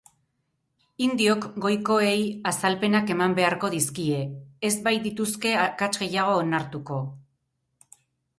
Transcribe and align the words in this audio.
Indiok 1.07 1.43
goikoei 1.65 2.23
azalpenak 2.51 3.11
eman 3.17 3.35
beharko 3.41 3.71
dizkie 3.75 4.23
ez 4.71 4.73
bait 4.89 5.05
dituzke 5.09 5.53
akats 5.67 5.93
gehiago 6.01 6.35
onartuko. 6.47 6.99